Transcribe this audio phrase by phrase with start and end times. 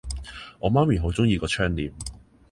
[0.57, 1.91] 我媽咪好鍾意個窗簾